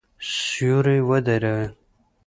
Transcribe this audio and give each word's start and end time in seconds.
سیوری 0.39 0.99
ودرېد. 1.09 1.71